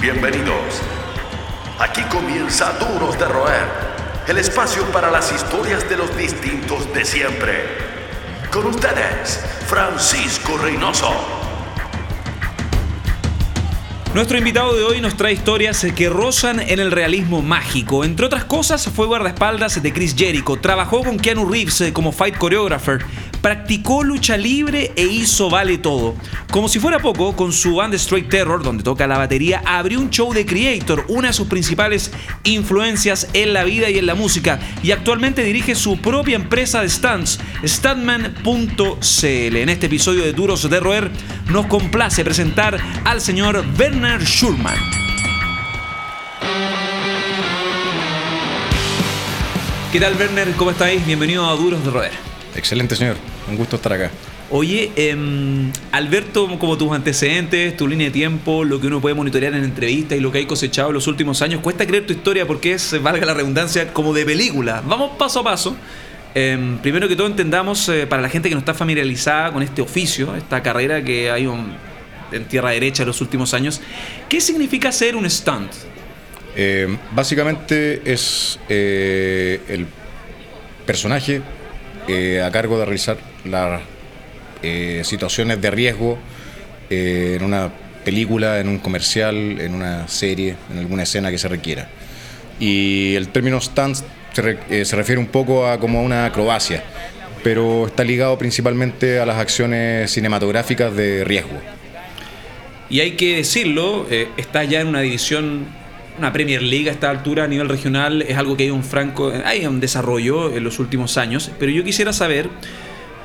[0.00, 0.80] Bienvenidos.
[1.78, 3.66] Aquí comienza Duros de Roer,
[4.28, 7.64] el espacio para las historias de los distintos de siempre.
[8.50, 11.12] Con ustedes, Francisco Reynoso.
[14.14, 18.02] Nuestro invitado de hoy nos trae historias que rozan en el realismo mágico.
[18.02, 22.38] Entre otras cosas, fue guardaespaldas de Chris Jericho, trabajó con Keanu Reeves eh, como fight
[22.38, 23.04] choreographer,
[23.40, 26.14] practicó lucha libre e hizo vale todo.
[26.50, 30.10] Como si fuera poco, con su band Straight Terror, donde toca la batería, abrió un
[30.10, 32.10] show de Creator, una de sus principales
[32.44, 36.88] influencias en la vida y en la música, y actualmente dirige su propia empresa de
[36.88, 39.56] stunts, stuntman.cl.
[39.56, 41.10] En este episodio de Duros de Roer,
[41.48, 44.76] nos complace presentar al señor Werner Schurman.
[49.92, 50.52] ¿Qué tal, Werner?
[50.52, 51.04] ¿Cómo estáis?
[51.04, 52.30] Bienvenido a Duros de Roer.
[52.60, 53.16] Excelente, señor.
[53.48, 54.10] Un gusto estar acá.
[54.50, 55.16] Oye, eh,
[55.92, 60.18] Alberto, como tus antecedentes, tu línea de tiempo, lo que uno puede monitorear en entrevistas
[60.18, 63.02] y lo que hay cosechado en los últimos años, cuesta creer tu historia porque es,
[63.02, 64.82] valga la redundancia, como de película.
[64.86, 65.74] Vamos paso a paso.
[66.34, 69.80] Eh, primero que todo entendamos, eh, para la gente que no está familiarizada con este
[69.80, 71.72] oficio, esta carrera que hay un,
[72.30, 73.80] en tierra derecha en los últimos años,
[74.28, 75.72] ¿qué significa ser un stunt?
[76.56, 79.86] Eh, básicamente es eh, el
[80.84, 81.40] personaje
[82.10, 83.80] eh, a cargo de realizar las
[84.62, 86.18] eh, situaciones de riesgo
[86.90, 87.70] eh, en una
[88.04, 91.88] película, en un comercial, en una serie, en alguna escena que se requiera.
[92.58, 93.98] Y el término stunt
[94.32, 96.82] se, re- se refiere un poco a como una acrobacia,
[97.44, 101.58] pero está ligado principalmente a las acciones cinematográficas de riesgo.
[102.90, 105.66] Y hay que decirlo, está ya en una división,
[106.20, 109.32] una Premier League a esta altura a nivel regional, es algo que hay un franco,
[109.44, 112.48] hay un desarrollo en los últimos años, pero yo quisiera saber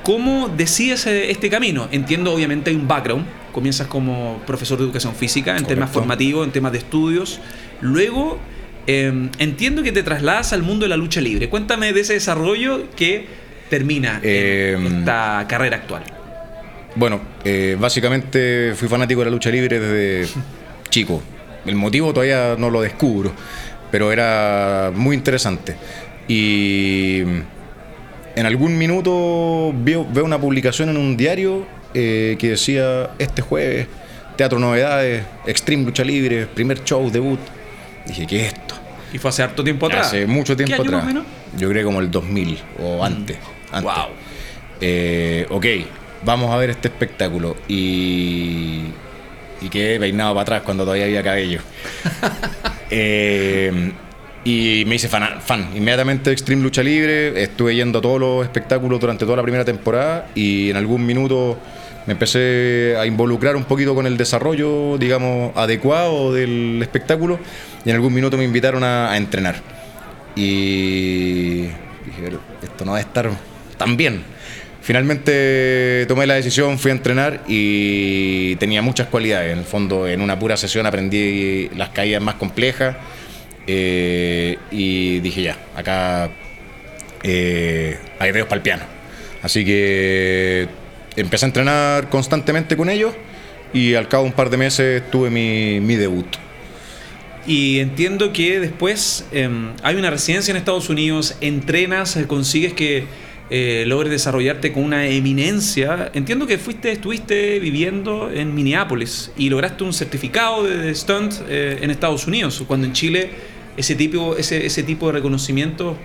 [0.01, 1.89] cómo decides eh, este camino.
[1.91, 6.53] Entiendo, obviamente, hay un background, comienzas como profesor de educación física, en temas formativos, en
[6.53, 7.39] temas de estudios,
[7.81, 8.39] luego
[8.87, 11.49] eh, entiendo que te trasladas al mundo de la lucha libre.
[11.49, 13.27] Cuéntame de ese desarrollo que
[13.69, 16.03] termina Eh, en esta carrera actual.
[16.95, 20.31] Bueno, eh, básicamente fui fanático de la lucha libre desde
[20.89, 21.21] chico.
[21.65, 23.31] El motivo todavía no lo descubro,
[23.91, 25.75] pero era muy interesante.
[26.27, 27.21] Y
[28.35, 33.87] en algún minuto veo, veo una publicación en un diario eh, que decía, este jueves,
[34.35, 37.39] Teatro Novedades, Extreme Lucha Libre, primer show, debut.
[38.05, 38.75] Dije, ¿qué es esto?
[39.13, 40.07] Y fue hace harto tiempo atrás.
[40.07, 41.05] Hace mucho tiempo ¿Qué año atrás.
[41.05, 41.25] más menos?
[41.57, 43.37] Yo creo como el 2000 o antes.
[43.71, 43.93] antes.
[43.93, 44.09] Wow.
[44.81, 45.65] Eh, ok,
[46.25, 47.55] vamos a ver este espectáculo.
[47.69, 48.81] Y,
[49.61, 51.59] y quedé peinado para atrás cuando todavía había cabello.
[52.91, 53.91] Eh,
[54.45, 55.69] y me hice fan, fan.
[55.75, 57.41] Inmediatamente Extreme Lucha Libre.
[57.41, 60.27] Estuve yendo a todos los espectáculos durante toda la primera temporada.
[60.35, 61.57] Y en algún minuto
[62.05, 67.39] me empecé a involucrar un poquito con el desarrollo, digamos, adecuado del espectáculo.
[67.83, 69.55] Y en algún minuto me invitaron a, a entrenar.
[70.35, 73.31] Y dije, esto no va a estar
[73.77, 74.34] tan bien.
[74.85, 79.51] Finalmente tomé la decisión, fui a entrenar y tenía muchas cualidades.
[79.51, 82.95] En el fondo, en una pura sesión aprendí las caídas más complejas
[83.65, 86.29] eh, y dije ya, acá
[87.23, 88.83] eh, hay dedos para el piano.
[89.41, 90.67] Así que
[91.15, 93.15] empecé a entrenar constantemente con ellos
[93.73, 96.27] y al cabo de un par de meses tuve mi, debut.
[97.47, 103.05] Y entiendo que después em, hay una residencia en Estados Unidos, entrenas, eh, consigues que
[103.49, 106.09] eh, logres desarrollarte con una eminencia.
[106.13, 111.91] Entiendo que fuiste, estuviste viviendo en Minneapolis y lograste un certificado de, stunt eh, en
[111.91, 113.29] Estados Unidos, cuando en Chile
[113.77, 115.97] ese tipo, ese, ese tipo de reconocimiento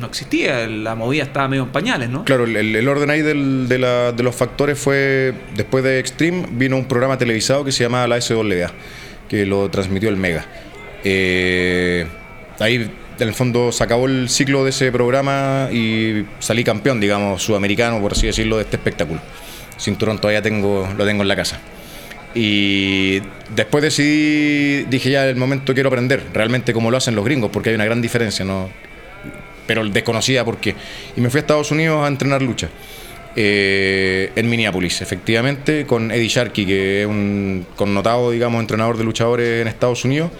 [0.00, 2.24] no existía, la movida estaba medio en pañales, ¿no?
[2.24, 6.78] Claro, el, el orden ahí de, la- de los factores fue, después de Extreme, vino
[6.78, 8.72] un programa televisado que se llamaba la SWA,
[9.28, 10.46] que lo transmitió el Mega.
[11.04, 12.06] Eh,
[12.58, 17.42] ahí, en el fondo, se acabó el ciclo de ese programa y salí campeón, digamos,
[17.42, 19.20] sudamericano, por así decirlo, de este espectáculo.
[19.78, 21.60] Cinturón todavía tengo, lo tengo en la casa.
[22.34, 23.20] Y
[23.54, 27.70] después decidí, dije ya, el momento quiero aprender realmente cómo lo hacen los gringos, porque
[27.70, 28.70] hay una gran diferencia, ¿no?
[29.66, 30.74] pero desconocida porque.
[31.16, 32.68] Y me fui a Estados Unidos a entrenar lucha.
[33.34, 39.62] eh, en Minneapolis, efectivamente, con Eddie Sharkey, que es un connotado, digamos, entrenador de luchadores
[39.62, 40.30] en Estados Unidos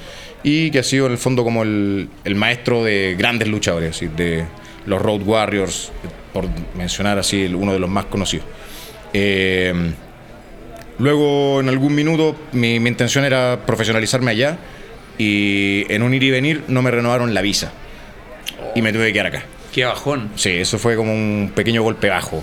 [0.42, 4.44] y que ha sido en el fondo como el, el maestro de grandes luchadores, de
[4.86, 5.92] los Road Warriors,
[6.32, 6.46] por
[6.76, 8.46] mencionar así uno de los más conocidos.
[9.12, 9.72] Eh,
[10.98, 14.58] luego, en algún minuto, mi, mi intención era profesionalizarme allá
[15.18, 17.72] y en un ir y venir no me renovaron la visa
[18.74, 19.42] y me tuve que quedar acá.
[19.72, 20.30] Qué bajón.
[20.36, 22.42] Sí, eso fue como un pequeño golpe bajo.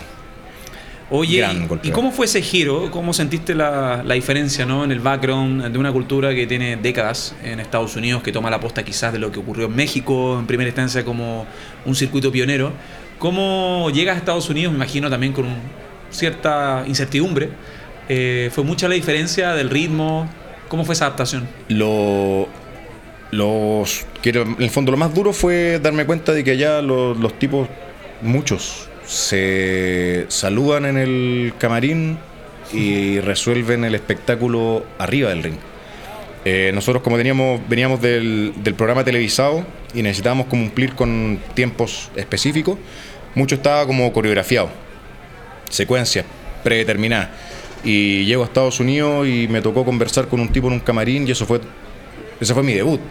[1.12, 1.44] Oye,
[1.82, 2.92] ¿y cómo fue ese giro?
[2.92, 4.84] ¿Cómo sentiste la, la diferencia ¿no?
[4.84, 8.60] en el background de una cultura que tiene décadas en Estados Unidos, que toma la
[8.60, 11.48] posta quizás de lo que ocurrió en México en primera instancia como
[11.86, 12.74] un circuito pionero?
[13.18, 15.48] ¿Cómo llegas a Estados Unidos, me imagino también con
[16.12, 17.50] cierta incertidumbre?
[18.08, 20.30] Eh, ¿Fue mucha la diferencia del ritmo?
[20.68, 21.48] ¿Cómo fue esa adaptación?
[21.70, 22.48] Lo,
[23.32, 27.18] los, que en el fondo lo más duro fue darme cuenta de que allá los,
[27.18, 27.68] los tipos,
[28.22, 32.20] muchos, se saludan en el camarín
[32.72, 35.56] y resuelven el espectáculo arriba del ring.
[36.46, 39.66] Eh, nosotros como teníamos, veníamos del, del programa televisado
[39.96, 42.78] y necesitábamos cumplir con tiempos específicos,
[43.34, 44.70] mucho estaba como coreografiado,
[45.70, 46.26] secuencias
[46.64, 47.30] predeterminadas.
[47.84, 51.28] Y llego a Estados Unidos y me tocó conversar con un tipo en un camarín
[51.28, 51.62] y eso fue,
[52.40, 53.02] ese fue mi debut.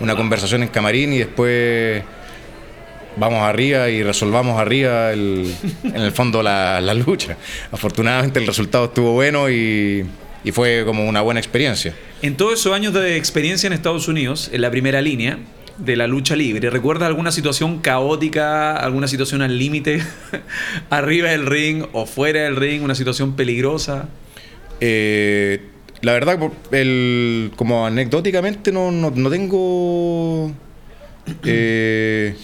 [0.00, 2.02] Una conversación en camarín y después
[3.16, 5.54] vamos arriba y resolvamos arriba el-
[5.84, 7.36] en el fondo la, la lucha.
[7.70, 10.04] Afortunadamente el resultado estuvo bueno y,
[10.44, 11.94] y fue como una buena experiencia.
[12.22, 15.38] En todos esos años de experiencia en Estados Unidos, en la primera línea
[15.78, 20.02] de la lucha libre, ¿recuerdas alguna situación caótica, alguna situación al límite,
[20.90, 24.08] arriba del ring o fuera del ring, una situación peligrosa?
[24.80, 25.62] Eh,
[26.02, 26.38] la verdad,
[26.72, 30.52] el, como anecdóticamente no, no, no tengo
[31.44, 32.34] eh,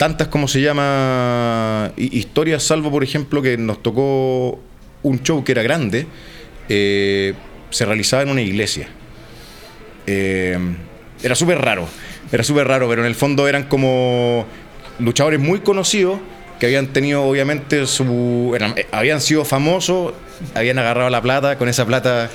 [0.00, 4.58] tantas como se llama hi- historias, salvo por ejemplo que nos tocó
[5.02, 6.06] un show que era grande,
[6.70, 7.34] eh,
[7.68, 8.88] se realizaba en una iglesia.
[10.06, 10.58] Eh,
[11.22, 11.86] era súper raro,
[12.32, 14.46] era súper raro, pero en el fondo eran como
[15.00, 16.18] luchadores muy conocidos
[16.58, 18.52] que habían tenido obviamente su...
[18.56, 20.14] eran- eh, habían sido famosos,
[20.54, 22.30] habían agarrado la plata, con esa plata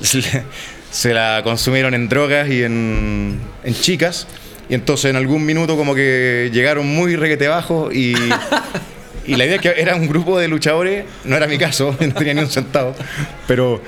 [0.90, 4.26] se la consumieron en drogas y en, en chicas,
[4.68, 8.14] y entonces en algún minuto como que llegaron muy requete bajo y...
[9.26, 12.14] Y la idea es que era un grupo de luchadores, no era mi caso, no
[12.14, 12.94] tenía ni un centavo,
[13.48, 13.82] pero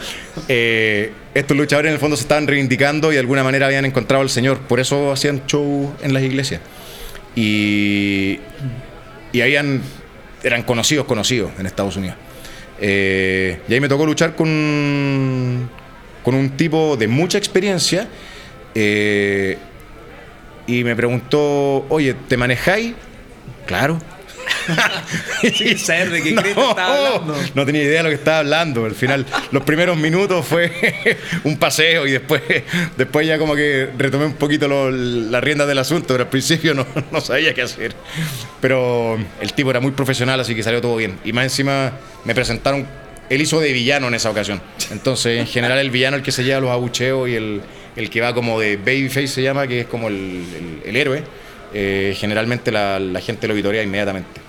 [0.49, 4.23] eh, estos luchadores en el fondo se estaban reivindicando y de alguna manera habían encontrado
[4.23, 6.61] al Señor, por eso hacían show en las iglesias.
[7.37, 8.41] Y,
[9.33, 9.81] y habían,
[10.43, 12.17] eran conocidos, conocidos en Estados Unidos.
[12.81, 15.71] Eh, y ahí me tocó luchar con,
[16.25, 18.09] con un tipo de mucha experiencia
[18.75, 19.57] eh,
[20.69, 22.94] y me preguntó, oye, ¿te manejáis?
[23.67, 23.99] Claro.
[25.55, 27.35] Sin saber de qué estaba hablando.
[27.55, 28.85] No tenía idea de lo que estaba hablando.
[28.85, 32.43] Al final, los primeros minutos fue un paseo y después,
[32.97, 36.75] después ya como que retomé un poquito lo- la rienda del asunto, pero al principio
[36.75, 37.94] no, no sabía qué hacer.
[38.61, 41.19] Pero el tipo era muy profesional, así que salió todo bien.
[41.25, 41.93] Y más encima
[42.25, 42.87] me presentaron,
[43.31, 44.61] él hizo de villano en esa ocasión.
[44.91, 47.61] Entonces, en general, el villano el que se lleva los abucheos y el,
[47.97, 51.23] el que va como de babyface se llama, que es como el, el- el héroe.
[51.75, 54.41] eh, generalmente la, la gente lo vitorea inmediatamente.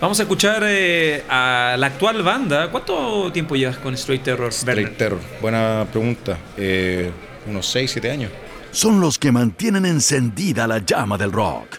[0.00, 2.70] Vamos a escuchar eh, a la actual banda.
[2.70, 4.50] ¿Cuánto tiempo llevas con Straight Terror?
[4.50, 4.52] Werner?
[4.78, 5.18] Straight Terror.
[5.42, 6.38] Buena pregunta.
[6.56, 7.10] Eh,
[7.48, 8.30] unos 6, 7 años.
[8.70, 11.78] son los que mantienen encendida la llama del rock.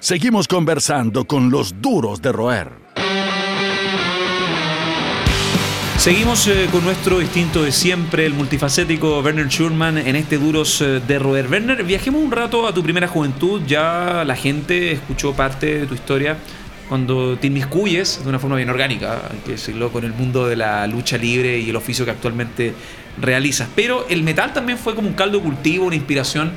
[0.00, 2.70] Seguimos conversando con los duros de roer.
[6.06, 11.00] Seguimos eh, con nuestro distinto de siempre, el multifacético Werner Schurman en este Duros eh,
[11.04, 11.48] de Roer.
[11.50, 13.62] Werner, viajemos un rato a tu primera juventud.
[13.66, 16.36] Ya la gente escuchó parte de tu historia
[16.88, 20.54] cuando te inmiscuyes de una forma bien orgánica, hay que decirlo, con el mundo de
[20.54, 22.72] la lucha libre y el oficio que actualmente
[23.20, 23.68] realizas.
[23.74, 26.52] Pero el metal también fue como un caldo cultivo, una inspiración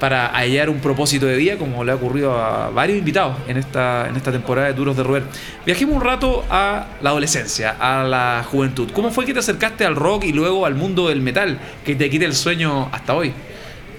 [0.00, 4.08] para hallar un propósito de vida, como le ha ocurrido a varios invitados en esta,
[4.08, 5.22] en esta temporada de Duros de Roer.
[5.66, 8.90] Viajemos un rato a la adolescencia, a la juventud.
[8.94, 12.08] ¿Cómo fue que te acercaste al rock y luego al mundo del metal, que te
[12.08, 13.32] quita el sueño hasta hoy?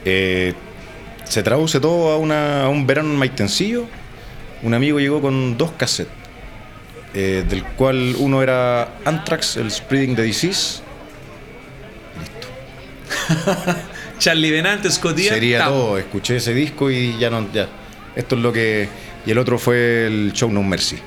[0.03, 0.53] Eh,
[1.23, 3.85] se traduce todo a, una- a un verano en Maitencillo.
[4.63, 6.11] Un amigo llegó con dos cassettes,
[7.13, 10.81] eh, del cual uno era Anthrax, el Spreading the Disease.
[14.21, 15.97] Charlie Benante, Scott Ian, Sería todo.
[15.97, 17.51] Escuché ese disco y ya no.
[17.51, 17.67] Ya.
[18.15, 18.87] Esto es lo que.
[19.25, 20.97] Y el otro fue el Show No Mercy.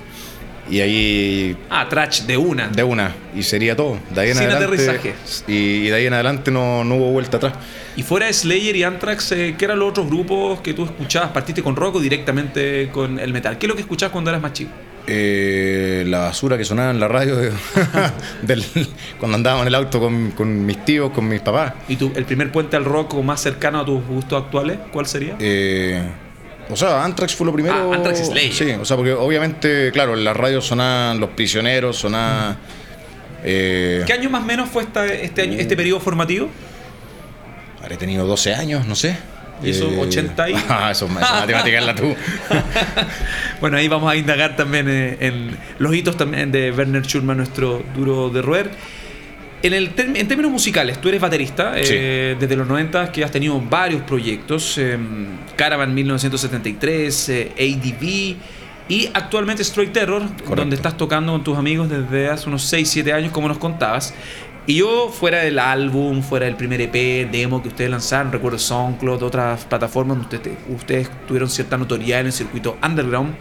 [0.68, 2.68] Y ahí Ah, trash de una.
[2.68, 3.14] de una.
[3.36, 3.98] Y sería todo.
[4.14, 4.64] De ahí en Sin adelante.
[4.82, 5.14] aterrizaje.
[5.46, 7.52] Y, y de ahí en adelante no, no hubo vuelta atrás.
[7.96, 11.30] Y fuera de Slayer y Anthrax, eh, ¿qué eran los otros grupos que tú escuchabas?
[11.30, 13.58] ¿Partiste con rock o directamente con el metal?
[13.58, 14.70] ¿Qué es lo que escuchabas cuando eras más chico?
[15.06, 17.52] Eh, la basura que sonaba en la radio de-
[18.42, 18.64] del-
[19.18, 21.74] cuando andábamos en el auto con, con mis tíos, con mis papás.
[21.88, 25.36] ¿Y tú, el primer puente al rock más cercano a tus gustos actuales, cuál sería?
[25.40, 26.02] Eh,
[26.70, 27.92] o sea, Anthrax fue lo primero.
[27.92, 28.52] Ah, Anthrax Slayer.
[28.52, 32.56] Sí, o sea, porque obviamente, claro, en la radio sonaban Los Prisioneros, sonaban.
[33.44, 36.48] eh, ¿Qué año más o menos fue esta- este, año, este periodo formativo?
[37.82, 39.14] habré tenido 12 años, no sé.
[39.62, 40.54] ¿Y eso, Eh, 80 y?
[40.68, 42.14] Ah, eso, matemática tú.
[43.60, 47.82] bueno, ahí vamos a indagar también eh, en los hitos también de Werner Schulman, nuestro
[47.94, 48.70] duro de roer.
[49.64, 53.58] En, el en términos musicales, tú eres baterista eh, desde los 90 que has tenido
[53.58, 54.98] varios proyectos, eh,
[55.56, 58.36] Caravan 1973, eh, ADV
[58.90, 60.22] y actualmente Straight Terror,
[60.54, 64.12] donde estás tocando con tus amigos desde hace unos 6-7 años, como nos contabas.
[64.66, 69.22] Y yo, fuera del álbum, fuera del primer EP, demo que ustedes lanzaron, recuerdo SoundCloud,
[69.22, 73.34] otras plataformas donde ustedes, ustedes tuvieron cierta notoriedad en el circuito underground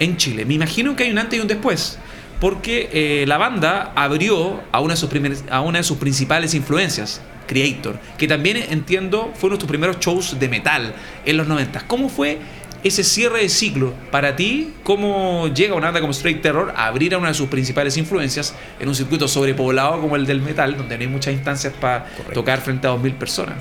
[0.00, 0.44] en Chile.
[0.44, 1.98] Me imagino que hay un antes y un después,
[2.40, 6.52] porque eh, la banda abrió a una, de sus primer- a una de sus principales
[6.52, 11.46] influencias, Creator, que también entiendo fue uno de tus primeros shows de metal en los
[11.48, 11.86] 90.
[11.86, 12.38] ¿Cómo fue
[12.86, 14.72] ese cierre de ciclo para ti?
[14.82, 18.54] ¿Cómo llega una banda como Straight Terror a abrir a una de sus principales influencias
[18.80, 22.60] en un circuito sobrepoblado como el del metal, donde no hay muchas instancias para tocar
[22.60, 23.56] frente a 2.000 personas?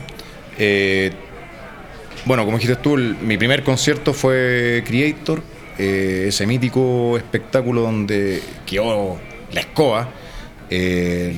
[0.57, 1.11] Eh,
[2.25, 5.41] bueno, como dijiste tú, el- mi primer concierto fue Creator,
[5.77, 9.17] eh, ese mítico espectáculo donde quedó
[9.51, 10.09] la escoba.
[10.69, 11.35] eh,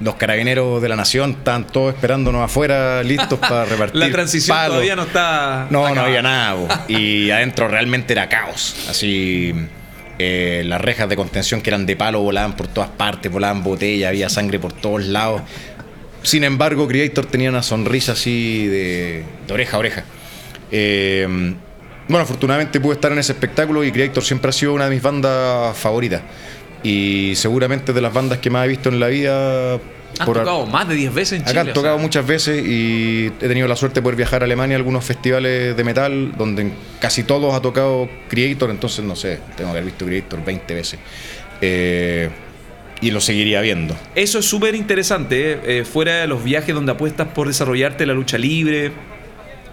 [0.00, 4.00] los carabineros de la nación estaban todos esperándonos afuera, listos para repartir.
[4.00, 4.72] La transición palos.
[4.72, 5.66] todavía no está.
[5.70, 6.84] No, no había nada.
[6.88, 8.86] Y adentro realmente era caos.
[8.88, 9.54] Así,
[10.18, 14.08] eh, las rejas de contención que eran de palo volaban por todas partes, volaban botellas,
[14.08, 15.42] había sangre por todos lados.
[16.22, 20.04] Sin embargo, Creator tenía una sonrisa así de, de oreja a oreja.
[20.70, 21.26] Eh,
[22.08, 25.00] bueno, afortunadamente pude estar en ese espectáculo y Creator siempre ha sido una de mis
[25.02, 26.22] bandas favoritas.
[26.82, 29.74] Y seguramente de las bandas que más he visto en la vida.
[30.18, 31.50] Han por- tocado más de 10 veces en Chile.
[31.52, 34.42] Acá han o tocado sea, muchas veces y he tenido la suerte de poder viajar
[34.42, 39.14] a Alemania a algunos festivales de metal donde casi todos ha tocado Creator, entonces no
[39.16, 40.98] sé, tengo que haber visto Creator 20 veces.
[41.60, 42.28] Eh,
[43.02, 43.96] y lo seguiría viendo.
[44.14, 45.60] Eso es súper interesante, ¿eh?
[45.64, 48.92] Eh, fuera de los viajes donde apuestas por desarrollarte la lucha libre,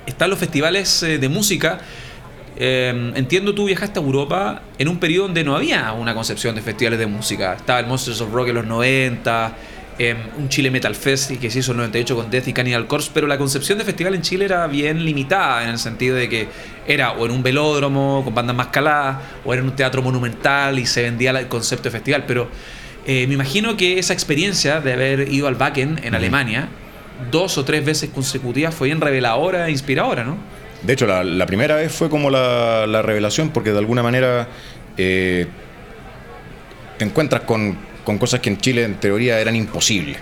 [0.06, 1.80] están los festivales de música.
[2.60, 6.62] Eh, entiendo tú viajaste a Europa en un periodo donde no había una concepción de
[6.62, 7.54] festivales de música.
[7.54, 9.56] Estaba el Monsters of Rock en los 90,
[10.00, 12.88] eh, un Chile Metal Fest que se hizo en el 98 con Death y Cannibal
[12.88, 16.30] Corpse, pero la concepción de festival en Chile era bien limitada en el sentido de
[16.30, 16.48] que
[16.88, 20.80] era o en un velódromo con bandas más caladas, o era en un teatro monumental
[20.80, 22.26] y se vendía el concepto de festival.
[22.28, 22.48] Pero
[23.06, 26.70] eh, me imagino que esa experiencia de haber ido al Wacken en Alemania
[27.32, 30.38] dos o tres veces consecutivas fue bien reveladora e inspiradora, ¿no?
[30.84, 34.48] De hecho, la, primera vez fue como la, la revelación porque de alguna manera
[34.98, 35.48] eh,
[36.98, 40.17] te encuentras con, con cosas que en Chile en teoría eran imposibles.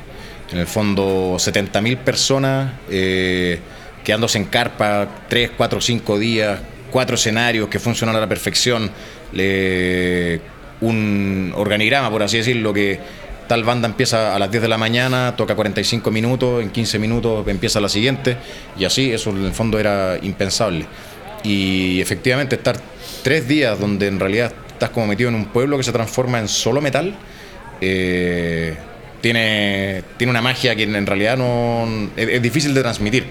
[0.51, 3.59] En el fondo, 70.000 personas eh,
[4.03, 6.59] quedándose en carpa 3, 4, 5 días,
[6.91, 8.89] cuatro escenarios que funcionan a la perfección,
[9.33, 10.39] le-
[10.81, 12.99] un organigrama, por así decirlo, que
[13.47, 17.47] tal banda empieza a las 10 de la mañana, toca 45 minutos, en 15 minutos
[17.47, 18.37] empieza la siguiente,
[18.77, 20.85] y así, eso en el fondo era impensable.
[21.43, 22.77] Y efectivamente estar
[23.23, 26.47] tres días donde en realidad estás como metido en un pueblo que se transforma en
[26.47, 27.15] solo metal,
[27.81, 28.75] eh,
[29.21, 33.25] tiene, tiene una magia que en realidad no es, es difícil de transmitir,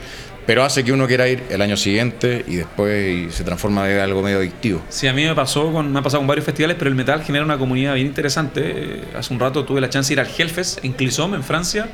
[0.47, 4.23] pero hace que uno quiera ir el año siguiente y después se transforma en algo
[4.23, 4.83] medio adictivo.
[4.89, 7.45] Sí, a mí me pasó me ha pasado con varios festivales, pero el metal genera
[7.45, 8.61] una comunidad bien interesante.
[8.65, 11.89] Eh, Hace un rato tuve la chance de ir al Hellfest en Clisson, en Francia,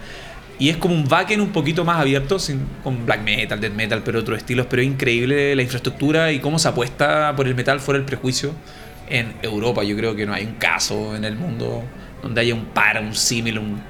[0.58, 4.02] y es como un backend un poquito más abierto, sin, con black metal, death metal,
[4.04, 7.80] pero otros estilos, pero es increíble la infraestructura y cómo se apuesta por el metal
[7.80, 8.52] fuera del prejuicio
[9.08, 9.82] en Europa.
[9.84, 11.82] Yo creo que no hay un caso en el mundo
[12.22, 13.80] donde haya un par, un símil, un-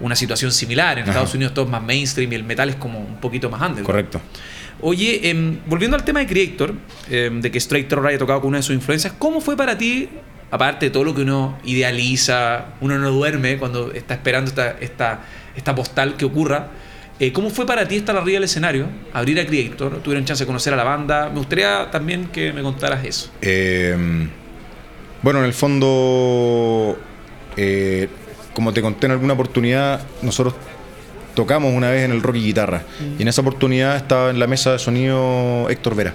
[0.00, 0.98] una situación similar.
[0.98, 1.12] En Ajá.
[1.12, 3.86] Estados Unidos todo es más mainstream y el metal es como un poquito más underground.
[3.86, 4.20] Correcto.
[4.80, 6.74] Oye, em, volviendo al tema de Creator,
[7.10, 9.78] em, de que Straight Terror haya tocado con una de sus influencias, ¿cómo fue para
[9.78, 10.08] ti,
[10.50, 15.20] aparte de todo lo que uno idealiza, uno no duerme cuando está esperando esta, esta,
[15.56, 16.68] esta postal que ocurra?
[17.20, 20.00] eh, ¿Cómo fue para ti estar arriba del escenario, abrir a Creator?
[20.02, 21.28] ¿Tuvieron chance de conocer a la banda?
[21.30, 23.30] Me gustaría también que me contaras eso.
[23.40, 23.96] Eh,
[25.22, 26.98] bueno, en el fondo,
[27.56, 28.08] eh,
[28.54, 30.54] como te conté en alguna oportunidad, nosotros
[31.34, 32.82] tocamos una vez en el rock y guitarra.
[33.18, 36.14] Y en esa oportunidad estaba en la mesa de sonido Héctor Vera.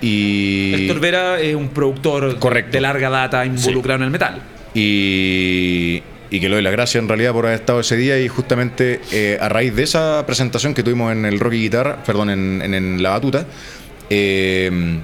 [0.00, 2.72] Y, Héctor Vera es un productor Correcto.
[2.72, 4.42] de larga data involucrado en el metal.
[4.74, 8.26] y, y que le doy las gracias en realidad por haber estado ese día y
[8.26, 12.30] justamente eh, a raíz de esa presentación que tuvimos en el rock y guitarra, perdón,
[12.30, 13.46] en, en- en la batuta,
[14.08, 14.98] eh,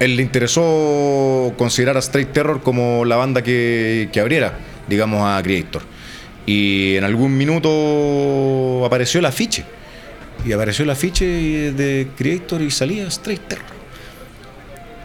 [0.00, 4.58] él le interesó considerar a Straight Terror como la banda que, que abriera,
[4.88, 5.82] digamos, a Creator.
[6.46, 9.64] Y en algún minuto apareció el afiche.
[10.44, 11.24] Y apareció el afiche
[11.72, 13.64] de Creator y salía Straight Terror.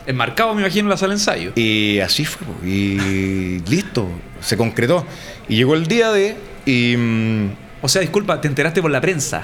[0.06, 1.52] Enmarcado, me imagino, la sala ensayo.
[1.56, 4.10] Y así fue, y listo,
[4.42, 5.06] se concretó.
[5.48, 6.36] Y llegó el día de.
[6.66, 6.96] Y.
[6.98, 7.50] mm,
[7.84, 9.44] O sea, disculpa, te enteraste por la prensa.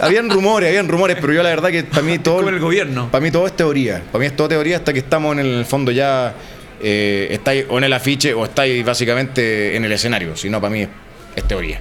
[0.00, 2.36] Habían rumores, habían rumores, pero yo la verdad que para mí todo.
[2.36, 3.10] como el gobierno.
[3.10, 4.02] Para mí todo es teoría.
[4.12, 6.34] Para mí es todo teoría hasta que estamos en el fondo ya.
[6.82, 10.36] Eh, estáis o en el afiche o estáis básicamente en el escenario.
[10.36, 10.88] Si no, para mí es,
[11.36, 11.80] es teoría.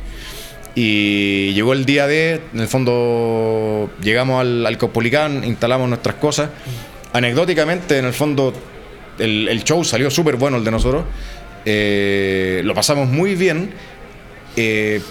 [0.75, 6.49] Y llegó el día de, en el fondo, llegamos al, al Caupolicán, instalamos nuestras cosas.
[7.11, 8.53] Anecdóticamente, en el fondo,
[9.19, 11.03] el, el show salió súper bueno, el de nosotros.
[11.65, 13.71] Eh, lo pasamos muy bien.
[14.55, 15.01] eh,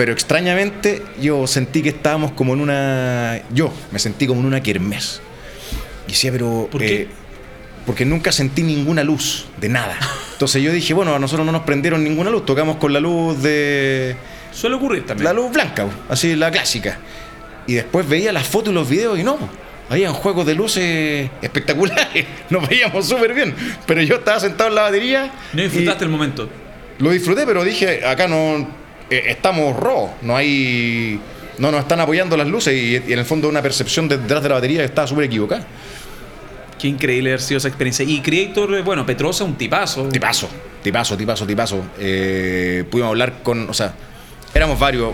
[0.00, 3.42] pero extrañamente yo sentí que estábamos como en una...
[3.52, 5.20] Yo me sentí como en una kermés.
[6.06, 6.68] Y decía, pero...
[6.72, 7.02] ¿Por qué?
[7.02, 7.08] eh,
[7.84, 9.98] porque nunca sentí ninguna luz, de nada.
[10.32, 13.42] Entonces yo dije, bueno, a nosotros no nos prendieron ninguna luz, tocamos con la luz
[13.42, 14.16] de...
[14.52, 15.26] Suele ocurrir también.
[15.26, 16.98] La luz blanca, así la clásica.
[17.66, 19.36] Y después veía las fotos y los videos y no.
[19.90, 22.24] Habían juegos de luces espectaculares.
[22.48, 23.54] Nos veíamos súper bien.
[23.86, 25.30] Pero yo estaba sentado en la batería.
[25.52, 26.48] No disfrutaste el momento.
[27.00, 28.79] Lo disfruté, pero dije, acá no.
[29.10, 30.10] Eh, estamos raw.
[30.22, 31.20] No hay.
[31.58, 34.42] No nos están apoyando las luces y, y en el fondo una percepción de- detrás
[34.42, 35.66] de la batería que estaba súper equivocada.
[36.78, 38.04] Qué increíble haber sido esa experiencia.
[38.06, 40.08] Y Creator, eh, bueno, Petrosa, un tipazo.
[40.08, 40.48] Tipazo,
[40.82, 41.84] tipazo, tipazo, tipazo.
[41.98, 43.92] Eh, pudimos hablar con, o sea,
[44.54, 45.12] éramos varios.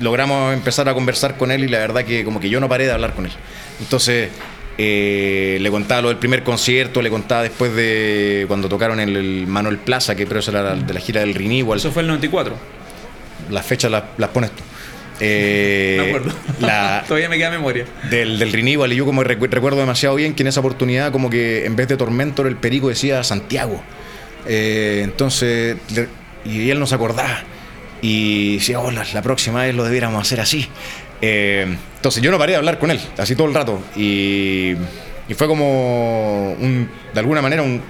[0.00, 2.84] Logramos empezar a conversar con él y la verdad que como que yo no paré
[2.86, 3.32] de hablar con él.
[3.80, 4.28] Entonces,
[4.78, 9.46] eh, le contaba lo del primer concierto, le contaba después de cuando tocaron en el
[9.46, 11.78] Manuel Plaza, que pero eso era de la gira del Renewal.
[11.78, 12.54] Eso fue el 94.
[13.50, 14.62] Las fechas las, las pones tú.
[15.20, 16.32] Eh, Me acuerdo.
[16.60, 17.84] la- Todavía me queda memoria.
[18.08, 21.28] del, del Renewal y yo como recu- recuerdo demasiado bien que en esa oportunidad como
[21.28, 23.82] que en vez de Tormentor el perico decía Santiago
[24.46, 26.08] Eh, entonces le-
[26.44, 27.42] y él nos acordaba
[28.00, 30.68] y decía oh, la, la próxima vez lo debiéramos hacer así
[31.20, 34.74] Eh, entonces yo no paré de hablar con él así todo el rato y,
[35.28, 37.82] y fue como un- de alguna manera un,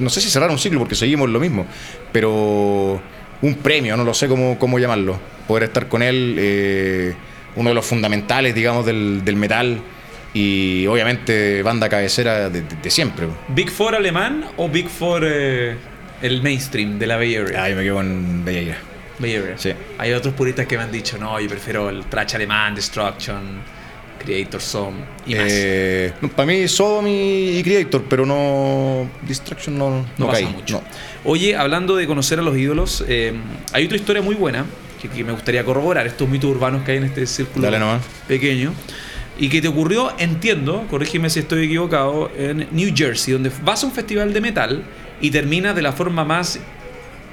[0.00, 1.64] no sé si cerrar un ciclo porque seguimos lo mismo
[2.10, 3.00] pero
[3.40, 7.14] un premio no lo sé cómo, cómo llamarlo poder estar con él eh,
[7.54, 9.78] uno de los fundamentales, digamos, del, del metal
[10.34, 13.26] y obviamente banda cabecera de, de- de siempre.
[13.48, 15.76] ¿Big Four alemán o Big Four eh,
[16.22, 17.62] el mainstream de la Bay Area?
[17.64, 18.42] Ay, me quedo en.
[18.44, 18.78] Bay Area.
[19.56, 19.72] Sí.
[19.98, 23.62] Hay otros puristas que me han dicho, no, yo prefiero el trash alemán, Destruction,
[24.22, 25.44] Creator Some y más.
[25.48, 30.52] Eh, para mí Sodom y, y Creator, pero no Distraction no, no, no pasa caí,
[30.52, 30.82] mucho.
[31.24, 33.32] Oye, hablando de conocer a los ídolos, eh,
[33.72, 34.64] hay otra historia muy buena
[35.00, 37.68] que, que me gustaría corroborar, estos mitos urbanos que hay en este círculo
[38.28, 38.72] pequeño.
[39.38, 43.86] Y que te ocurrió, entiendo, corrígeme si estoy equivocado, en New Jersey, donde vas a
[43.86, 44.84] un festival de metal
[45.22, 46.60] y terminas de la forma más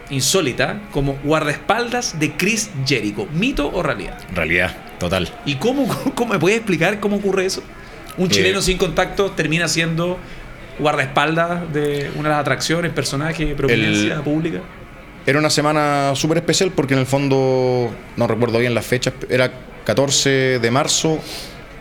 [0.09, 3.27] insólita como guardaespaldas de Chris Jericho.
[3.33, 4.17] ¿Mito o realidad?
[4.33, 5.29] Realidad, total.
[5.45, 7.63] ¿Y cómo, cómo me puedes explicar cómo ocurre eso?
[8.17, 10.17] Un Eh, chileno sin contacto termina siendo
[10.79, 14.59] guardaespaldas de una de las atracciones, personaje, prominencia El- pública.
[15.25, 19.51] Era una semana súper especial porque en el fondo, no recuerdo bien las fechas, era
[19.83, 21.19] 14 de marzo,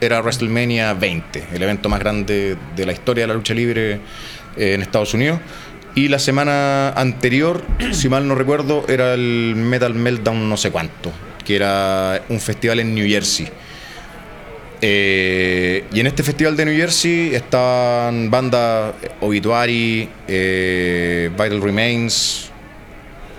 [0.00, 4.00] era WrestleMania 20, el evento más grande de la historia de la lucha libre
[4.56, 5.38] eh, en Estados Unidos.
[5.98, 11.10] Y la semana anterior, si mal no recuerdo, era el Metal Meltdown no sé cuánto,
[11.44, 13.48] que era un festival en New Jersey.
[14.80, 22.48] Eh, y en este festival de New Jersey estaban bandas eh, Obituary, eh, Vital Remains.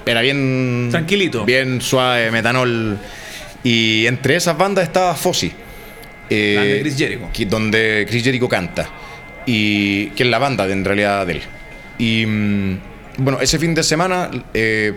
[0.05, 0.89] Era bien.
[0.91, 1.45] Tranquilito.
[1.45, 2.97] Bien suave, metanol.
[3.63, 5.49] Y entre esas bandas estaba Fossi.
[6.29, 7.29] eh, Chris Jericho.
[7.31, 8.89] que- donde Chris Jericho canta.
[9.45, 11.41] Y que es la banda de, en realidad de él.
[11.99, 12.79] Y mm,
[13.19, 14.93] bueno, ese fin de semana eh,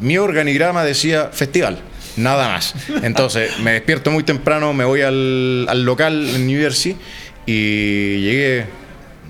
[0.00, 1.78] mi organigrama decía festival,
[2.16, 2.74] nada más.
[3.02, 6.96] Entonces me despierto muy temprano, me voy al, al local en New Jersey
[7.44, 8.64] y llegué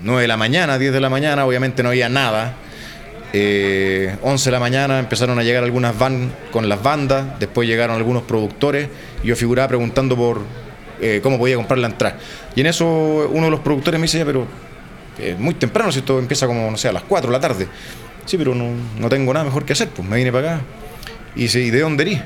[0.03, 2.53] 9 de la mañana, 10 de la mañana, obviamente no había nada.
[3.31, 7.95] Eh, 11 de la mañana empezaron a llegar algunas van con las bandas, después llegaron
[7.95, 8.87] algunos productores
[9.23, 10.41] y yo figuraba preguntando por
[11.01, 12.17] eh, cómo podía comprar la entrada.
[12.55, 12.87] Y en eso
[13.31, 14.47] uno de los productores me dice, "Ya, pero
[15.19, 17.67] eh, muy temprano, si esto empieza como, no sé, a las 4 de la tarde.
[18.25, 18.65] Sí, pero no,
[18.99, 20.65] no tengo nada mejor que hacer, pues me vine para acá.
[21.35, 22.21] Y dice, ¿y de dónde eres?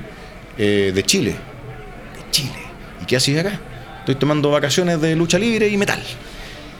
[0.58, 1.32] "Eh, de Chile.
[1.32, 2.60] De Chile.
[3.01, 3.60] ¿Y qué haces acá?
[3.99, 6.01] Estoy tomando vacaciones de lucha libre y metal.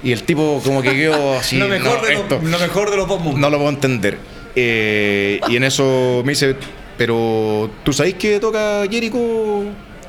[0.04, 1.58] Y el tipo como que quedó así.
[1.58, 3.40] lo, mejor "No, de esto- los, lo mejor de los dos mundos.
[3.40, 4.18] no lo puedo entender.
[4.56, 6.56] Eh, y en eso me dice,
[6.98, 9.64] pero ¿tú sabés que toca Jericho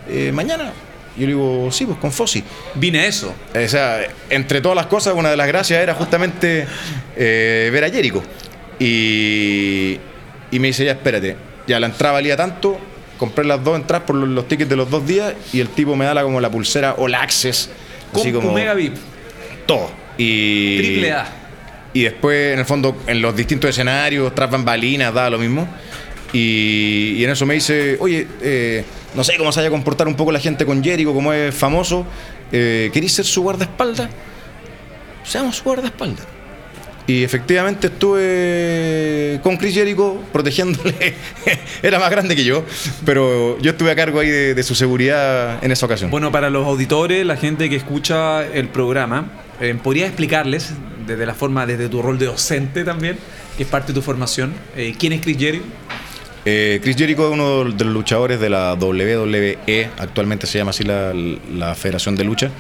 [0.08, 0.72] eh, mañana?
[1.16, 2.42] Yo le digo, sí, pues con Fossi.
[2.74, 3.34] Vine a eso.
[3.54, 4.00] O sea,
[4.30, 6.66] entre todas las cosas, una de las gracias era justamente
[7.16, 8.22] eh, ver a Jericho.
[8.78, 9.98] Y,
[10.50, 12.78] y me dice, ya espérate, ya la entrada valía tanto,
[13.18, 15.94] compré las dos entradas por los, los tickets de los dos días y el tipo
[15.94, 17.70] me da la, como la pulsera All Access.
[18.12, 18.94] Así como Mega VIP.
[19.66, 19.90] todo.
[20.16, 21.26] Y, Triple A.
[21.92, 25.68] y después, en el fondo, en los distintos escenarios, tras bambalinas, da lo mismo.
[26.34, 30.08] Y, y en eso me dice, oye, eh, no sé cómo se vaya a comportar
[30.08, 32.04] un poco la gente con Jericho, como es famoso.
[32.52, 34.10] Eh, ¿Queréis ser su guardaespaldas?
[35.22, 36.26] Seamos su guardaespaldas.
[37.06, 41.14] Y efectivamente estuve con Chris Jericho protegiéndole.
[41.82, 42.64] Era más grande que yo,
[43.04, 46.10] pero yo estuve a cargo ahí de, de su seguridad en esa ocasión.
[46.10, 50.70] Bueno, para los auditores, la gente que escucha el programa, eh, ¿podrías explicarles,
[51.06, 53.18] desde la forma, desde tu rol de docente también,
[53.56, 55.64] que es parte de tu formación, eh, quién es Chris Jericho?
[56.44, 60.84] Eh, Chris Jericho es uno de los luchadores de la WWE, actualmente se llama así
[60.84, 62.50] la, la Federación de Lucha.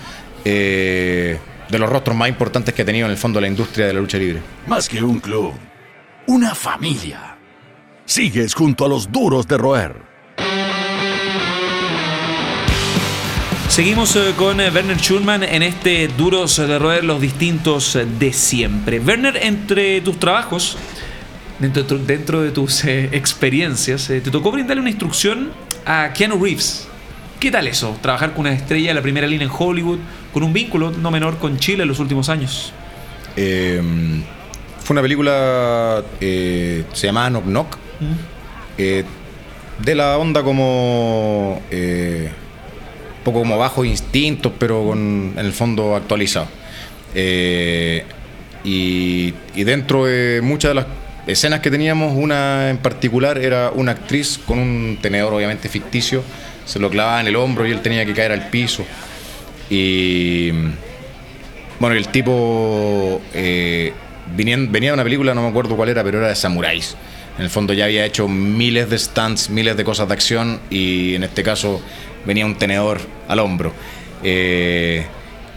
[0.44, 3.94] Eh, de los rostros más importantes que ha tenido en el fondo la industria de
[3.94, 4.42] la lucha libre.
[4.66, 5.52] Más que un club,
[6.26, 7.36] una familia.
[8.04, 10.14] Sigues junto a los duros de roer.
[13.68, 19.00] Seguimos eh, con Werner Schulman en este Duros de Roer los distintos de siempre.
[19.00, 20.76] Werner, entre tus trabajos,
[21.58, 25.52] dentro, dentro de tus eh, experiencias, eh, te tocó brindarle una instrucción
[25.86, 26.86] a Keanu Reeves.
[27.40, 27.98] ¿Qué tal eso?
[28.00, 29.98] Trabajar con una estrella de la primera línea en Hollywood,
[30.32, 32.72] con un vínculo no menor con Chile en los últimos años.
[33.36, 33.82] Eh,
[34.84, 37.78] fue una película, eh, se llamaba Knock Knock,
[38.76, 39.04] eh,
[39.82, 46.48] de la onda como, un poco como bajo instintos, pero con, en el fondo actualizado.
[47.14, 48.04] Eh,
[48.62, 50.86] y, y dentro de muchas de las
[51.26, 56.22] escenas que teníamos, una en particular era una actriz con un tenedor obviamente ficticio,
[56.64, 58.84] se lo clavaba en el hombro y él tenía que caer al piso.
[59.70, 60.50] Y
[61.80, 63.92] bueno, el tipo eh,
[64.36, 66.96] venía, venía de una película, no me acuerdo cuál era, pero era de samuráis.
[67.38, 71.14] En el fondo ya había hecho miles de stunts, miles de cosas de acción y
[71.14, 71.82] en este caso
[72.24, 73.72] venía un tenedor al hombro.
[74.22, 75.04] Eh,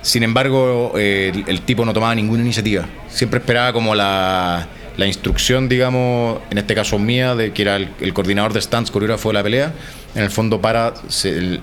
[0.01, 2.86] sin embargo, eh, el, el tipo no tomaba ninguna iniciativa.
[3.10, 7.89] Siempre esperaba como la, la instrucción, digamos, en este caso mía, de que era el,
[8.01, 9.71] el coordinador de stunts, coreógrafo de la pelea,
[10.15, 11.62] en el fondo para se- el-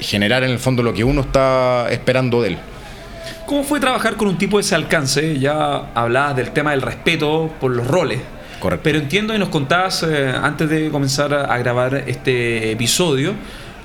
[0.00, 2.58] generar en el fondo lo que uno está esperando de él.
[3.46, 5.38] ¿Cómo fue trabajar con un tipo de ese alcance?
[5.38, 8.20] Ya hablabas del tema del respeto por los roles.
[8.58, 8.82] Correcto.
[8.82, 13.34] Pero entiendo y nos contabas eh, antes de comenzar a, a grabar este episodio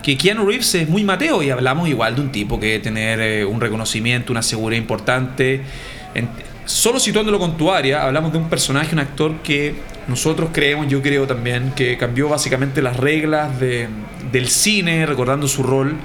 [0.02, 3.20] que Keanu Reeves es muy Mateo y hablamos igual de un tipo que debe tener
[3.20, 5.62] eh, un reconocimiento, una seguridad importante.
[6.70, 9.74] Solo situándolo con tu área, hablamos de un personaje, un actor que
[10.08, 13.88] nosotros creemos, yo creo también, que cambió básicamente las reglas de-
[14.32, 15.96] del cine, recordando su rol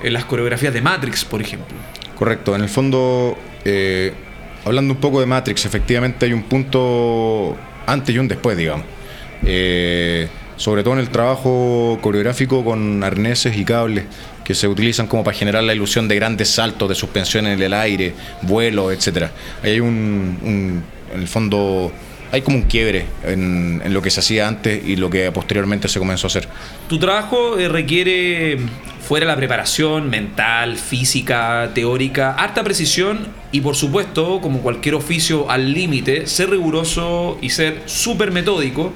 [0.00, 1.74] en las coreografías de Matrix, por ejemplo.
[2.16, 4.12] Correcto, en el fondo, eh,
[4.64, 8.86] hablando un poco de Matrix, efectivamente hay un punto antes y un después, digamos.
[9.44, 10.28] Eh,
[10.62, 14.04] sobre todo en el trabajo coreográfico con arneses y cables
[14.44, 17.74] que se utilizan como para generar la ilusión de grandes saltos, de suspensión en el
[17.74, 18.14] aire,
[18.92, 19.32] etcétera.
[19.60, 21.90] Ahí hay un, en el fondo,
[22.30, 25.88] hay como un quiebre en, en lo que se hacía antes y lo que posteriormente
[25.88, 26.46] se comenzó a hacer.
[26.88, 28.58] Tu trabajo eh, requiere,
[29.00, 35.72] fuera la preparación mental, física, teórica, harta precisión y por supuesto, como cualquier oficio al
[35.72, 38.92] límite, ser riguroso y ser súper metódico.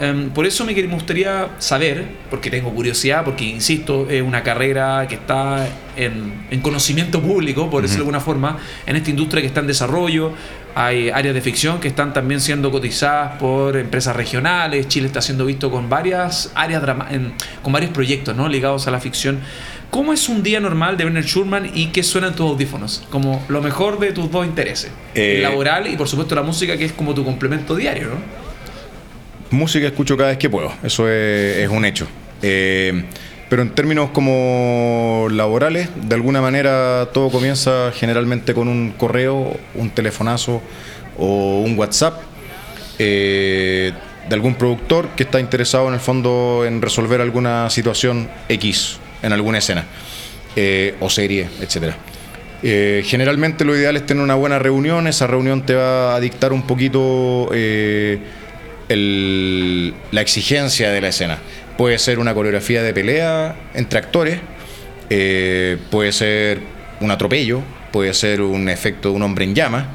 [0.00, 5.14] Em, por eso me, gustaría saber, porque tengo curiosidad, porque insisto, es una carrera que
[5.14, 9.60] está en, en conocimiento público, por decirlo de alguna forma, en esta industria que está
[9.60, 10.32] en desarrollo.
[10.76, 14.88] Hay áreas de ficción que están también siendo cotizadas por empresas regionales.
[14.88, 18.48] Chile está siendo visto con varias áreas, en- con varios proyectos ¿no?
[18.48, 19.38] ligados a la ficción.
[19.90, 23.04] ¿Cómo es un día normal de Werner Schurman y qué suena en tus audífonos?
[23.10, 24.90] Como lo mejor de tus dos intereses.
[25.14, 28.43] Eh, el laboral y por supuesto la música que es como tu complemento diario, ¿no?
[29.54, 32.08] Música escucho cada vez que puedo, eso es, un hecho.
[32.42, 33.04] Eh,
[33.48, 39.90] pero en términos como laborales, de alguna manera todo comienza generalmente con un correo, un
[39.90, 40.60] telefonazo
[41.18, 42.20] o un WhatsApp
[42.98, 43.92] eh,
[44.28, 49.32] de algún productor que está interesado en el fondo en resolver alguna situación X en
[49.32, 49.84] alguna escena
[50.56, 51.96] eh, o serie, etcétera.
[52.64, 56.52] Eh, generalmente lo ideal es tener una buena reunión, esa reunión te va a dictar
[56.52, 57.50] un poquito
[58.88, 61.38] el- la exigencia de la escena.
[61.76, 64.38] Puede ser una coreografía de pelea entre actores,
[65.10, 66.60] eh, puede ser
[67.00, 69.86] un atropello, puede ser un efecto de un hombre en llamas,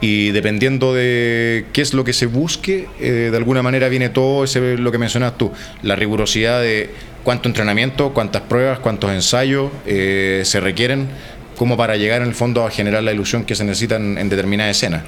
[0.00, 4.44] y dependiendo de qué es lo que se busque, eh, de alguna manera viene todo
[4.44, 6.90] ese, lo que mencionas tú, la rigurosidad de
[7.24, 11.08] cuánto entrenamiento, cuántas pruebas, cuántos ensayos eh, se requieren,
[11.56, 14.28] como para llegar en el fondo a generar la ilusión que se necesita en, en
[14.28, 15.04] determinada escena.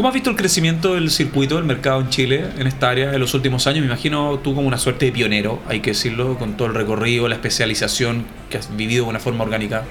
[0.00, 3.20] ¿Cómo has visto el crecimiento del circuito del mercado en Chile en esta área en
[3.20, 3.80] los últimos años?
[3.80, 7.28] Me imagino tú como una suerte de pionero, hay que decirlo, con todo el recorrido,
[7.28, 9.84] la especialización que has vivido de una forma orgánica,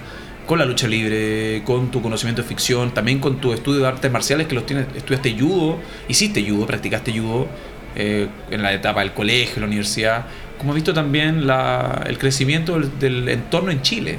[0.48, 4.12] con la lucha libre, con tu conocimiento de ficción, también con tu estudio de artes
[4.12, 7.45] marciales que los tienes, estudiaste judo, hiciste judo, practicaste judo.
[7.95, 10.26] eh, en la etapa del colegio, la universidad,
[10.58, 14.17] ¿cómo has visto también la- el crecimiento del, del entorno en Chile?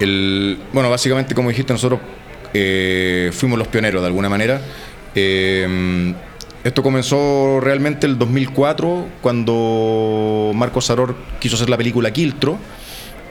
[0.00, 2.00] El, bueno, básicamente, como dijiste, nosotros
[2.54, 4.60] eh, fuimos los pioneros de alguna manera.
[5.14, 6.14] Eh,
[6.64, 12.58] esto comenzó realmente el 2004, cuando Marcos Saror quiso hacer la película Quiltro,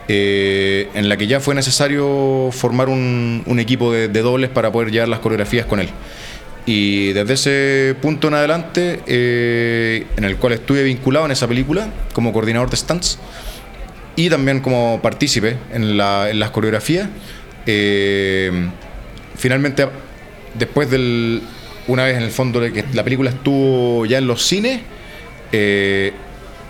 [0.08, 4.72] eh, en la que ya fue necesario formar un, un equipo de, de dobles para
[4.72, 5.90] poder llevar las coreografías con él.
[6.66, 11.88] Y desde ese punto en adelante, eh, en el cual estuve vinculado en esa película
[12.14, 13.18] como coordinador de stunts,
[14.18, 17.08] y también como partícipe en, la- en las coreografías.
[17.66, 18.52] Eh,
[19.38, 19.88] finalmente,
[20.56, 21.42] después del.
[21.92, 24.80] Una vez en el fondo de que la película estuvo ya en los cines,
[25.52, 26.14] eh,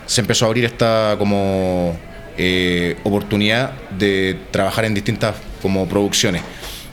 [0.08, 1.96] se empezó a abrir esta como
[2.40, 6.42] eh, oportunidad de trabajar en distintas como producciones.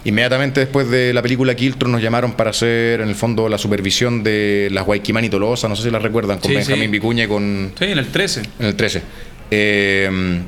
[0.05, 4.23] Inmediatamente después de la película Kiltro nos llamaron para hacer en el fondo la supervisión
[4.23, 6.89] de las Guayquimani Tolosa, no sé si las recuerdan, con Sí, Benjamín sí.
[6.89, 8.43] Vicuña y con, Sí, en el 13.
[8.59, 9.03] en el 13.
[9.51, 10.41] Eh,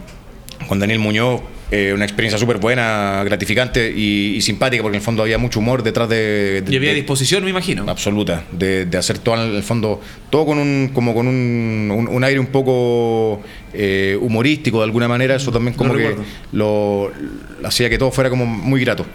[0.68, 1.40] con Daniel Muñoz,
[1.70, 5.60] eh, una experiencia súper buena, gratificante y, y simpática, porque en el fondo había mucho
[5.60, 6.62] humor detrás de.
[6.62, 7.84] de- Y había de- disposición, me imagino.
[7.88, 12.08] absoluta, de, de hacer todo en el fondo, todo con un, como con un, un-
[12.08, 13.40] un aire un poco
[13.72, 16.16] eh, humorístico de alguna manera, eso también como que
[16.52, 17.12] lo,
[17.60, 19.06] lo hacía que todo fuera como muy grato.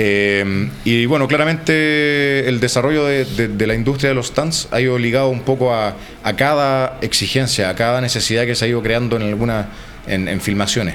[0.00, 4.80] Eh, y bueno, claramente el desarrollo de, de- de la industria de los stands ha
[4.80, 8.82] ido ligado un poco a, a cada exigencia, a cada necesidad que se ha ido
[8.82, 9.70] creando en alguna
[10.06, 10.94] en, en filmaciones.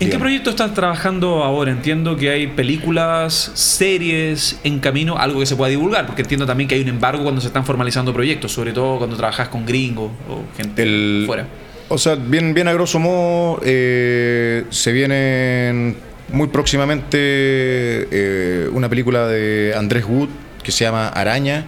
[0.00, 1.70] ¿En qué proyecto estás trabajando ahora?
[1.70, 6.68] Entiendo que hay películas, series en camino, algo que se pueda divulgar, porque entiendo también
[6.68, 10.10] que hay un embargo cuando se están formalizando proyectos, sobre todo cuando trabajas con gringos
[10.28, 11.46] o gente El- fuera.
[11.92, 15.94] O sea, bien, bien a grosso modo, eh, se viene
[16.32, 20.28] muy próximamente eh, una película de Andrés Wood
[20.62, 21.66] que se llama Araña,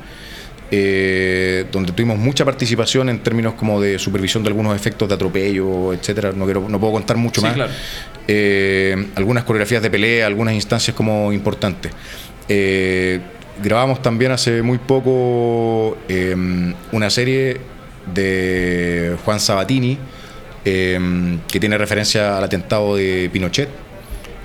[0.70, 5.92] eh, donde tuvimos mucha participación en términos como de supervisión de algunos efectos de atropello,
[5.92, 6.32] etcétera.
[6.34, 7.54] No, quiero, no puedo contar mucho Sí, más.
[7.56, 7.72] claro.
[8.28, 11.92] Eh, algunas coreografías de pelea, algunas instancias como importantes.
[12.48, 13.20] Eh,
[13.62, 16.34] grabamos también hace muy poco eh,
[16.92, 17.60] una serie
[18.14, 19.98] de Juan Sabatini
[20.64, 23.68] eh, que tiene referencia al atentado de Pinochet,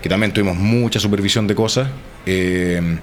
[0.02, 1.88] que también tuvimos mucha supervisión de cosas.
[2.26, 2.98] eh,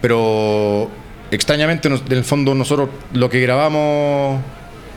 [0.00, 0.90] pero
[1.30, 4.40] extrañamente, en el fondo, nosotros lo que grabamos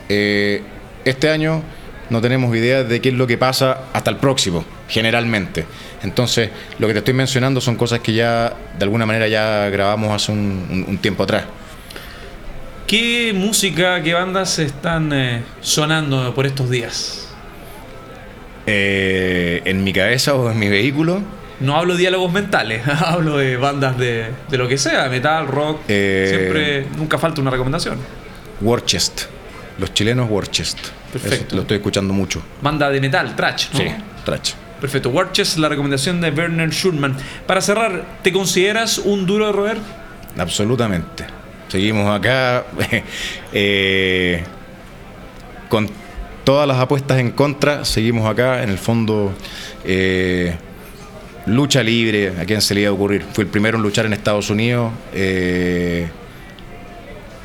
[0.08, 0.62] eh,
[1.04, 1.62] este año
[2.10, 5.64] no tenemos idea de qué es lo que pasa hasta el próximo, generalmente.
[6.02, 10.12] Entonces, lo que te estoy mencionando son cosas que ya, de alguna manera, ya grabamos
[10.12, 11.44] hace un, un- un tiempo atrás.
[12.86, 17.28] ¿Qué música, qué bandas están eh, sonando por estos días?
[18.66, 21.20] Eh, en mi cabeza o en mi vehículo,
[21.60, 25.80] No hablo de diálogos mentales, hablo de bandas de, de lo que sea, metal, rock.
[25.88, 27.98] Eh, Siempre, nunca falta una recomendación.
[28.60, 29.22] Worchest.
[29.78, 30.78] Los chilenos Worchest.
[31.12, 31.46] Perfecto.
[31.48, 32.42] Eso lo estoy escuchando mucho.
[32.62, 33.66] Banda de metal, trash.
[33.72, 33.78] ¿no?
[33.80, 33.86] Sí,
[34.24, 34.52] trash.
[34.84, 35.08] Perfecto.
[35.08, 37.16] Warches, la recomendación de Werner Schulman.
[37.46, 39.78] Para cerrar, ¿te consideras un duro de roer?
[40.36, 41.24] Absolutamente.
[41.68, 42.66] Seguimos acá
[43.54, 44.44] eh,
[45.70, 45.88] con
[46.44, 47.86] todas las apuestas en contra.
[47.86, 49.32] Seguimos acá, en el fondo,
[49.86, 50.54] eh,
[51.46, 52.34] lucha libre.
[52.38, 53.24] ¿A quién se le iba a ocurrir?
[53.32, 54.92] Fui el primero en luchar en Estados Unidos.
[55.14, 56.08] eh,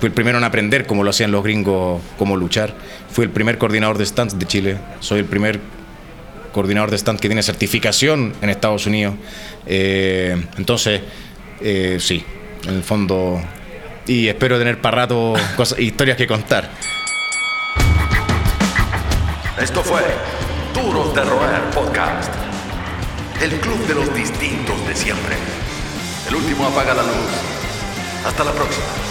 [0.02, 2.73] fui el primero en aprender cómo lo hacían los gringos, cómo luchar.
[3.10, 4.78] Fui el primer coordinador de stands de Chile.
[4.99, 5.79] Soy el primer
[6.60, 9.15] coordinador de stand que tiene certificación en Estados Unidos.
[9.65, 11.00] Eh, entonces,
[11.62, 12.22] eh, sí,
[12.67, 13.41] en el fondo.
[14.06, 16.69] Y espero tener para rato cosas, historias que contar.
[19.58, 20.02] Esto fue
[20.74, 22.34] Duros de Roer Podcast.
[23.41, 25.38] El club de los distintos de siempre.
[26.28, 27.32] El último apaga la luz.
[28.26, 29.09] Hasta la próxima.